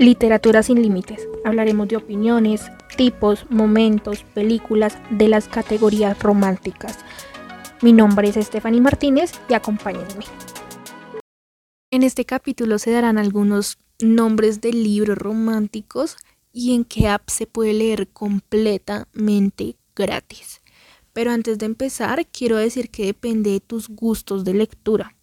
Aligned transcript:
Literatura 0.00 0.62
sin 0.62 0.80
límites. 0.80 1.28
Hablaremos 1.44 1.88
de 1.88 1.96
opiniones, 1.96 2.70
tipos, 2.96 3.50
momentos, 3.50 4.22
películas 4.32 4.96
de 5.10 5.26
las 5.26 5.48
categorías 5.48 6.16
románticas. 6.20 6.98
Mi 7.82 7.92
nombre 7.92 8.28
es 8.28 8.36
Stephanie 8.36 8.80
Martínez 8.80 9.32
y 9.48 9.54
acompáñenme. 9.54 10.24
En 11.90 12.04
este 12.04 12.24
capítulo 12.24 12.78
se 12.78 12.92
darán 12.92 13.18
algunos 13.18 13.78
nombres 13.98 14.60
de 14.60 14.72
libros 14.72 15.18
románticos 15.18 16.16
y 16.52 16.76
en 16.76 16.84
qué 16.84 17.08
app 17.08 17.28
se 17.28 17.48
puede 17.48 17.72
leer 17.72 18.06
completamente 18.06 19.74
gratis. 19.96 20.60
Pero 21.12 21.32
antes 21.32 21.58
de 21.58 21.66
empezar, 21.66 22.24
quiero 22.28 22.56
decir 22.56 22.90
que 22.90 23.06
depende 23.06 23.50
de 23.50 23.60
tus 23.60 23.88
gustos 23.88 24.44
de 24.44 24.54
lectura. 24.54 25.16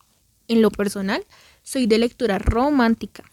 En 0.50 0.62
lo 0.62 0.70
personal, 0.70 1.26
soy 1.64 1.88
de 1.88 1.98
lectura 1.98 2.40
romántica 2.40 3.24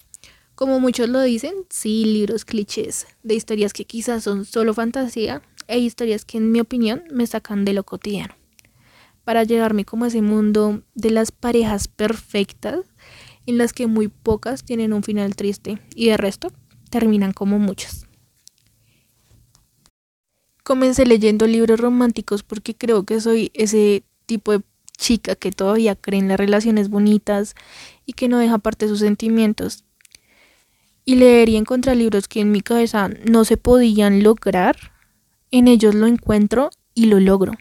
como 0.63 0.79
muchos 0.79 1.09
lo 1.09 1.21
dicen, 1.21 1.55
sí, 1.71 2.05
libros 2.05 2.45
clichés 2.45 3.09
de 3.25 3.35
historias 3.35 3.73
que 3.73 3.85
quizás 3.85 4.23
son 4.23 4.45
solo 4.45 4.73
fantasía 4.75 5.43
e 5.67 5.81
historias 5.81 6.25
que 6.25 6.39
en 6.39 6.53
mi 6.53 6.61
opinión 6.61 7.03
me 7.11 7.27
sacan 7.27 7.65
de 7.65 7.73
lo 7.73 7.83
cotidiano. 7.83 8.37
Para 9.25 9.43
llevarme 9.43 9.85
como 9.85 10.05
a 10.05 10.07
ese 10.07 10.23
mundo 10.23 10.85
de 10.95 11.11
las 11.11 11.33
parejas 11.33 11.89
perfectas 11.89 12.79
en 13.45 13.59
las 13.59 13.73
que 13.73 13.89
muy 13.89 14.07
pocas 14.07 14.63
tienen 14.63 14.93
un 14.93 15.03
final 15.03 15.35
triste 15.35 15.81
y 15.97 16.11
de 16.11 16.17
resto 16.17 16.53
terminan 16.91 17.33
como 17.33 17.59
muchas. 17.59 18.07
Comencé 20.63 21.07
leyendo 21.07 21.49
libros 21.49 21.81
románticos 21.81 22.45
porque 22.45 22.77
creo 22.77 23.03
que 23.03 23.21
soy 23.21 23.51
ese 23.55 24.05
tipo 24.27 24.53
de 24.53 24.63
chica 24.97 25.35
que 25.35 25.51
todavía 25.51 25.97
cree 25.97 26.21
en 26.21 26.29
las 26.29 26.39
relaciones 26.39 26.89
bonitas 26.89 27.57
y 28.07 28.13
que 28.13 28.29
no 28.29 28.39
deja 28.39 28.59
parte 28.59 28.85
de 28.85 28.91
sus 28.91 29.01
sentimientos 29.01 29.83
y 31.05 31.17
leer 31.17 31.49
y 31.49 31.57
encontrar 31.57 31.97
libros 31.97 32.29
que 32.29 32.41
en 32.41 32.51
mi 32.53 32.61
cabeza 32.61 33.09
no 33.25 33.45
se 33.45 33.57
podían 33.57 34.23
lograr, 34.23 34.77
en 35.51 35.69
ellos 35.69 35.95
lo 35.95 36.07
encuentro 36.07 36.71
y 36.95 37.07
lo 37.07 37.21
logro. 37.21 37.53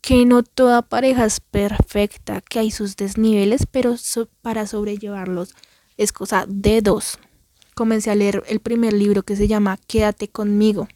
Que 0.00 0.24
no 0.24 0.42
toda 0.42 0.82
pareja 0.82 1.24
es 1.24 1.40
perfecta, 1.40 2.40
que 2.40 2.60
hay 2.60 2.70
sus 2.70 2.96
desniveles, 2.96 3.66
pero 3.66 3.96
para 4.40 4.66
sobrellevarlos 4.66 5.54
es 5.96 6.12
cosa 6.12 6.44
de 6.48 6.80
dos. 6.80 7.18
Comencé 7.74 8.10
a 8.10 8.14
leer 8.14 8.42
el 8.46 8.60
primer 8.60 8.92
libro 8.92 9.22
que 9.22 9.36
se 9.36 9.48
llama 9.48 9.78
Quédate 9.86 10.28
conmigo, 10.28 10.88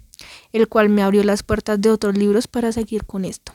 el 0.52 0.68
cual 0.68 0.88
me 0.88 1.02
abrió 1.02 1.24
las 1.24 1.42
puertas 1.42 1.80
de 1.80 1.90
otros 1.90 2.16
libros 2.16 2.46
para 2.46 2.72
seguir 2.72 3.04
con 3.04 3.24
esto. 3.24 3.52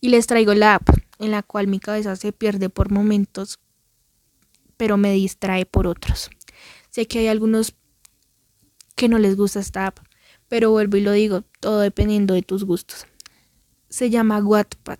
Y 0.00 0.08
les 0.08 0.26
traigo 0.26 0.54
la 0.54 0.76
app, 0.76 0.88
en 1.18 1.32
la 1.32 1.42
cual 1.42 1.66
mi 1.66 1.78
cabeza 1.78 2.16
se 2.16 2.32
pierde 2.32 2.70
por 2.70 2.90
momentos, 2.90 3.58
pero 4.76 4.96
me 4.96 5.12
distrae 5.12 5.66
por 5.66 5.86
otros. 5.86 6.30
Sé 6.90 7.06
que 7.06 7.20
hay 7.20 7.28
algunos 7.28 7.74
que 8.94 9.08
no 9.08 9.18
les 9.18 9.36
gusta 9.36 9.60
esta 9.60 9.86
app, 9.86 9.98
pero 10.48 10.70
vuelvo 10.70 10.96
y 10.96 11.00
lo 11.02 11.12
digo, 11.12 11.44
todo 11.60 11.80
dependiendo 11.80 12.34
de 12.34 12.42
tus 12.42 12.64
gustos. 12.64 13.06
Se 13.88 14.10
llama 14.10 14.42
Wattpad. 14.42 14.98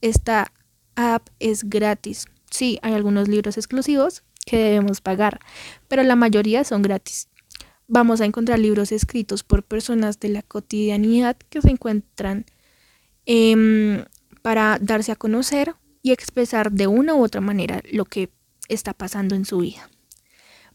Esta 0.00 0.52
app 0.94 1.28
es 1.38 1.68
gratis. 1.68 2.26
Sí, 2.50 2.78
hay 2.82 2.94
algunos 2.94 3.28
libros 3.28 3.56
exclusivos 3.56 4.22
que 4.46 4.58
debemos 4.58 5.00
pagar, 5.00 5.40
pero 5.88 6.02
la 6.02 6.16
mayoría 6.16 6.64
son 6.64 6.82
gratis. 6.82 7.28
Vamos 7.88 8.20
a 8.20 8.24
encontrar 8.24 8.58
libros 8.58 8.92
escritos 8.92 9.42
por 9.42 9.62
personas 9.62 10.18
de 10.20 10.28
la 10.28 10.42
cotidianidad 10.42 11.36
que 11.50 11.60
se 11.60 11.70
encuentran 11.70 12.46
em, 13.26 14.04
para 14.40 14.78
darse 14.80 15.12
a 15.12 15.16
conocer 15.16 15.74
y 16.02 16.12
expresar 16.12 16.72
de 16.72 16.86
una 16.86 17.14
u 17.14 17.22
otra 17.22 17.40
manera 17.40 17.82
lo 17.90 18.04
que 18.04 18.30
está 18.68 18.94
pasando 18.94 19.34
en 19.34 19.44
su 19.44 19.58
vida. 19.58 19.88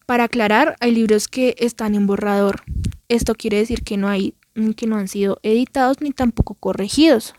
Para 0.07 0.23
aclarar, 0.23 0.77
hay 0.79 0.91
libros 0.91 1.27
que 1.27 1.53
están 1.59 1.93
en 1.93 2.07
borrador. 2.07 2.63
Esto 3.09 3.35
quiere 3.35 3.57
decir 3.57 3.83
que 3.83 3.97
no 3.97 4.07
hay 4.07 4.35
que 4.77 4.87
no 4.87 4.95
han 4.95 5.09
sido 5.09 5.37
editados 5.43 5.97
ni 5.99 6.11
tampoco 6.11 6.53
corregidos. 6.55 7.35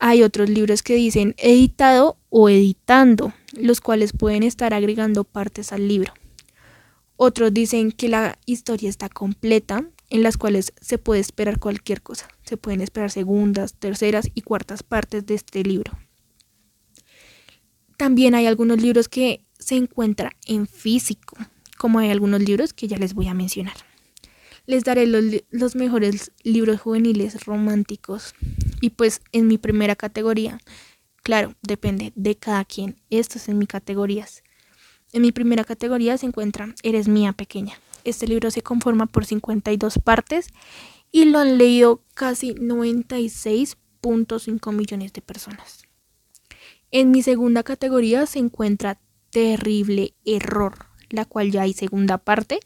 Hay 0.00 0.24
otros 0.24 0.50
libros 0.50 0.82
que 0.82 0.96
dicen 0.96 1.36
editado 1.38 2.18
o 2.28 2.48
editando, 2.48 3.32
los 3.52 3.80
cuales 3.80 4.12
pueden 4.12 4.42
estar 4.42 4.74
agregando 4.74 5.22
partes 5.22 5.72
al 5.72 5.86
libro. 5.86 6.12
Otros 7.14 7.54
dicen 7.54 7.92
que 7.92 8.08
la 8.08 8.36
historia 8.46 8.90
está 8.90 9.08
completa, 9.08 9.88
en 10.10 10.24
las 10.24 10.36
cuales 10.36 10.72
se 10.80 10.98
puede 10.98 11.20
esperar 11.20 11.60
cualquier 11.60 12.02
cosa. 12.02 12.26
Se 12.42 12.56
pueden 12.56 12.80
esperar 12.80 13.12
segundas, 13.12 13.74
terceras 13.74 14.28
y 14.34 14.42
cuartas 14.42 14.82
partes 14.82 15.24
de 15.24 15.34
este 15.34 15.62
libro. 15.62 15.96
También 17.96 18.34
hay 18.34 18.46
algunos 18.46 18.82
libros 18.82 19.08
que 19.08 19.46
se 19.56 19.76
encuentran 19.76 20.32
en 20.46 20.66
físico, 20.66 21.36
como 21.76 21.98
hay 21.98 22.10
algunos 22.10 22.42
libros 22.42 22.72
que 22.72 22.88
ya 22.88 22.98
les 22.98 23.14
voy 23.14 23.28
a 23.28 23.34
mencionar. 23.34 23.74
Les 24.66 24.82
daré 24.82 25.06
los, 25.06 25.76
mejores 25.76 26.32
libros 26.42 26.80
juveniles 26.80 27.44
románticos 27.44 28.34
y 28.80 28.90
pues 28.90 29.20
en 29.30 29.46
mi 29.46 29.58
primera 29.58 29.94
categoría, 29.94 30.58
claro, 31.22 31.54
depende 31.62 32.12
de 32.16 32.36
cada 32.36 32.64
quien, 32.64 32.96
esto 33.10 33.38
es 33.38 33.48
en 33.48 33.58
mis 33.58 33.68
categorías. 33.68 34.42
En 35.12 35.22
mi 35.22 35.30
primera 35.30 35.62
categoría 35.62 36.18
se 36.18 36.26
encuentra 36.26 36.74
Eres 36.82 37.06
mía 37.06 37.32
pequeña. 37.32 37.78
Este 38.02 38.26
libro 38.26 38.50
se 38.50 38.62
conforma 38.62 39.06
por 39.06 39.24
52 39.24 40.00
partes 40.00 40.48
y 41.12 41.26
lo 41.26 41.38
han 41.38 41.58
leído 41.58 42.02
casi 42.14 42.54
96.5 42.54 44.72
millones 44.72 45.12
de 45.12 45.22
personas. 45.22 45.84
En 46.90 47.12
mi 47.12 47.22
segunda 47.22 47.62
categoría 47.62 48.26
se 48.26 48.40
encuentra 48.40 48.98
Terrible 49.30 50.16
Error 50.24 50.85
la 51.10 51.24
cual 51.24 51.50
ya 51.50 51.62
hay 51.62 51.72
segunda 51.72 52.18
parte, 52.18 52.60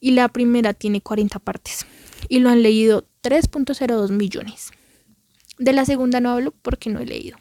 y 0.00 0.12
la 0.12 0.28
primera 0.28 0.74
tiene 0.74 1.00
40 1.00 1.38
partes, 1.38 1.86
y 2.28 2.40
lo 2.40 2.50
han 2.50 2.62
leído 2.62 3.06
3.02 3.22 4.10
millones. 4.10 4.70
De 5.58 5.72
la 5.72 5.84
segunda 5.84 6.20
no 6.20 6.30
hablo 6.30 6.50
porque 6.50 6.90
no 6.90 7.00
he 7.00 7.06
leído. 7.06 7.38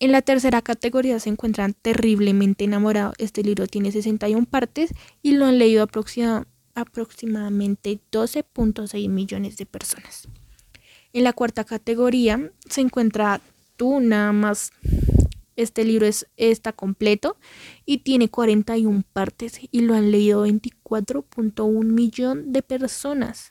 En 0.00 0.12
la 0.12 0.22
tercera 0.22 0.62
categoría 0.62 1.18
se 1.18 1.28
encuentran 1.28 1.74
terriblemente 1.74 2.64
enamorados. 2.64 3.16
Este 3.18 3.42
libro 3.42 3.66
tiene 3.66 3.90
61 3.90 4.46
partes 4.46 4.94
y 5.22 5.32
lo 5.32 5.44
han 5.44 5.58
leído 5.58 5.82
aproximadamente 5.82 7.98
12.6 8.12 9.08
millones 9.08 9.56
de 9.56 9.66
personas. 9.66 10.28
En 11.12 11.24
la 11.24 11.32
cuarta 11.32 11.64
categoría 11.64 12.52
se 12.68 12.80
encuentra 12.80 13.40
tú 13.76 13.98
nada 13.98 14.32
más 14.32 14.70
este 15.58 15.84
libro 15.84 16.06
es, 16.06 16.26
está 16.36 16.72
completo 16.72 17.36
y 17.84 17.98
tiene 17.98 18.28
41 18.28 19.02
partes 19.12 19.60
y 19.70 19.80
lo 19.80 19.94
han 19.94 20.12
leído 20.12 20.46
24.1 20.46 21.84
millón 21.84 22.52
de 22.52 22.62
personas. 22.62 23.50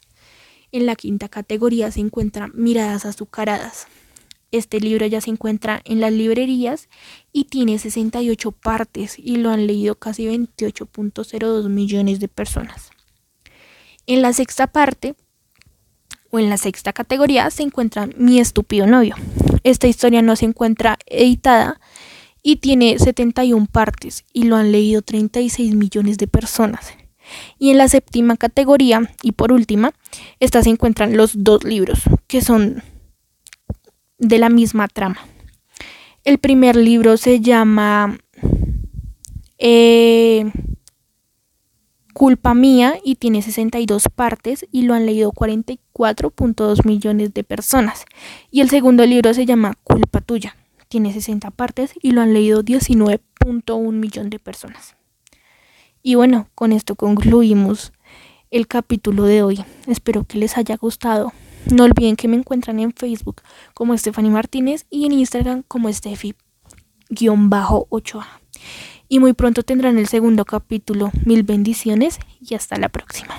En 0.72 0.86
la 0.86 0.96
quinta 0.96 1.28
categoría 1.28 1.92
se 1.92 2.00
encuentra 2.00 2.48
Miradas 2.54 3.06
azucaradas. 3.06 3.88
Este 4.52 4.80
libro 4.80 5.06
ya 5.06 5.20
se 5.20 5.32
encuentra 5.32 5.82
en 5.84 6.00
las 6.00 6.14
librerías 6.14 6.88
y 7.34 7.46
tiene 7.46 7.78
68 7.78 8.54
partes 8.54 9.20
y 9.20 9.36
lo 9.36 9.50
han 9.50 9.68
leído 9.68 9.96
casi 9.96 10.28
28.02 10.28 11.68
millones 11.68 12.22
de 12.22 12.30
personas. 12.30 12.90
En 14.06 14.22
la 14.22 14.32
sexta 14.32 14.68
parte 14.68 15.16
o 16.30 16.40
en 16.40 16.50
la 16.50 16.58
sexta 16.58 16.94
categoría 16.94 17.50
se 17.52 17.64
encuentra 17.64 18.08
Mi 18.16 18.40
estúpido 18.40 18.88
novio. 18.88 19.16
Esta 19.64 19.88
historia 19.88 20.22
no 20.22 20.38
se 20.38 20.46
encuentra 20.46 20.98
editada 21.06 21.82
y 22.48 22.56
tiene 22.56 22.98
71 22.98 23.68
partes 23.70 24.24
y 24.32 24.44
lo 24.44 24.56
han 24.56 24.72
leído 24.72 25.02
36 25.02 25.76
millones 25.76 26.18
de 26.18 26.28
personas. 26.28 26.94
Y 27.60 27.72
en 27.72 27.78
la 27.78 27.90
séptima 27.90 28.38
categoría 28.38 29.12
y 29.22 29.34
por 29.34 29.52
última, 29.52 29.92
estas 30.40 30.64
se 30.64 30.70
encuentran 30.70 31.18
los 31.18 31.44
dos 31.44 31.66
libros 31.66 32.04
que 32.28 32.42
son 32.42 32.82
de 34.18 34.40
la 34.40 34.48
misma 34.48 34.88
trama. 34.88 35.18
El 36.24 36.38
primer 36.38 36.78
libro 36.78 37.18
se 37.18 37.42
llama 37.42 38.18
eh, 39.58 40.50
Culpa 42.14 42.54
Mía 42.54 42.96
y 43.04 43.16
tiene 43.16 43.42
62 43.42 44.06
partes 44.16 44.66
y 44.72 44.84
lo 44.84 44.94
han 44.94 45.06
leído 45.06 45.34
44.2 45.34 46.86
millones 46.86 47.34
de 47.34 47.44
personas. 47.44 48.06
Y 48.52 48.62
el 48.62 48.70
segundo 48.70 49.06
libro 49.06 49.34
se 49.34 49.46
llama 49.46 49.74
Culpa 49.84 50.22
Tuya 50.22 50.56
tiene 50.88 51.14
60 51.14 51.52
partes 51.52 51.92
y 52.02 52.12
lo 52.12 52.22
han 52.22 52.34
leído 52.34 52.64
19.1 52.64 53.92
millón 53.92 54.30
de 54.30 54.40
personas. 54.40 54.96
Y 56.02 56.16
bueno, 56.16 56.48
con 56.56 56.72
esto 56.72 56.96
concluimos 56.96 57.92
el 58.52 58.68
capítulo 58.68 59.24
de 59.24 59.44
hoy. 59.44 59.66
Espero 59.88 60.24
que 60.24 60.38
les 60.38 60.58
haya 60.58 60.78
gustado. 60.78 61.34
No 61.72 61.84
olviden 61.84 62.16
que 62.16 62.30
me 62.30 62.38
encuentran 62.38 62.80
en 62.80 62.94
Facebook 62.94 63.42
como 63.74 63.98
Stephanie 63.98 64.32
Martínez 64.32 64.86
y 64.90 65.06
en 65.06 65.12
Instagram 65.12 65.64
como 65.68 65.90
Steffi-8A. 65.90 68.26
Y 69.10 69.20
muy 69.20 69.34
pronto 69.34 69.64
tendrán 69.64 69.98
el 69.98 70.08
segundo 70.08 70.46
capítulo. 70.46 71.12
Mil 71.26 71.44
bendiciones 71.44 72.20
y 72.40 72.56
hasta 72.56 72.78
la 72.78 72.88
próxima. 72.90 73.36